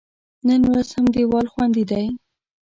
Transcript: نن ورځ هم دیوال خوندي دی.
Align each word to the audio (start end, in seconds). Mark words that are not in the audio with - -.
نن 0.47 0.61
ورځ 0.69 0.89
هم 0.95 1.05
دیوال 1.15 1.45
خوندي 1.53 1.83
دی. 1.91 2.05